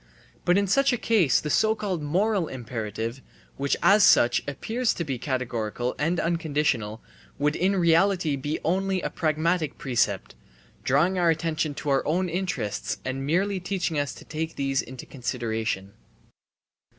But 0.45 0.57
in 0.57 0.65
such 0.65 0.91
a 0.91 0.97
case 0.97 1.39
the 1.39 1.51
so 1.51 1.75
called 1.75 2.01
moral 2.01 2.47
imperative, 2.47 3.21
which 3.57 3.77
as 3.83 4.03
such 4.03 4.41
appears 4.47 4.95
to 4.95 5.03
be 5.03 5.19
categorical 5.19 5.93
and 5.99 6.19
unconditional, 6.19 7.03
would 7.37 7.55
in 7.55 7.75
reality 7.75 8.35
be 8.35 8.57
only 8.63 9.03
a 9.03 9.11
pragmatic 9.11 9.77
precept, 9.77 10.33
drawing 10.83 11.19
our 11.19 11.29
attention 11.29 11.75
to 11.75 11.91
our 11.91 12.03
own 12.07 12.29
interests 12.29 12.97
and 13.05 13.27
merely 13.27 13.59
teaching 13.59 13.99
us 13.99 14.15
to 14.15 14.25
take 14.25 14.55
these 14.55 14.81
into 14.81 15.05
consideration. 15.05 15.93